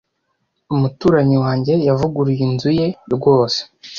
[0.73, 3.59] Umuturanyi wanjye yavuguruye inzu ye rwose.